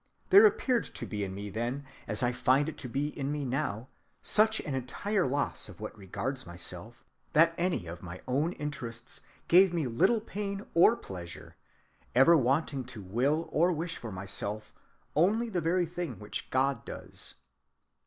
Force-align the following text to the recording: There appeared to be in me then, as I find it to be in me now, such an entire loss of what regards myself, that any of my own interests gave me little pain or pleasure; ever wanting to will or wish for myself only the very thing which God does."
There 0.31 0.47
appeared 0.47 0.85
to 0.95 1.05
be 1.05 1.23
in 1.23 1.35
me 1.35 1.51
then, 1.51 1.85
as 2.07 2.23
I 2.23 2.31
find 2.31 2.67
it 2.67 2.75
to 2.79 2.89
be 2.89 3.09
in 3.09 3.31
me 3.31 3.45
now, 3.45 3.87
such 4.23 4.59
an 4.61 4.73
entire 4.73 5.27
loss 5.27 5.69
of 5.69 5.79
what 5.79 5.95
regards 5.95 6.43
myself, 6.43 7.03
that 7.33 7.53
any 7.55 7.85
of 7.85 8.01
my 8.01 8.19
own 8.27 8.53
interests 8.53 9.21
gave 9.47 9.71
me 9.75 9.85
little 9.85 10.19
pain 10.19 10.65
or 10.73 10.95
pleasure; 10.95 11.55
ever 12.15 12.35
wanting 12.35 12.83
to 12.85 13.01
will 13.03 13.47
or 13.51 13.71
wish 13.71 13.95
for 13.95 14.11
myself 14.11 14.73
only 15.15 15.49
the 15.49 15.61
very 15.61 15.85
thing 15.85 16.17
which 16.17 16.49
God 16.49 16.83
does." 16.83 17.35